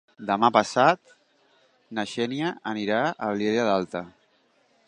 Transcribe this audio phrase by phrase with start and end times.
[0.27, 1.11] Demà passat
[1.99, 4.07] na Xènia anirà a la Vilella Alta.